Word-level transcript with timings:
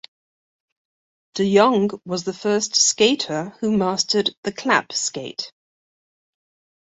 De 1.37 1.43
Jong 1.55 1.91
was 2.05 2.23
the 2.23 2.33
first 2.33 2.75
skater 2.75 3.49
who 3.59 3.77
mastered 3.77 4.35
the 4.41 4.51
clap 4.51 4.93
skate. 4.93 5.51